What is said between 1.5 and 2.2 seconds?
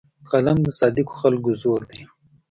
زور دی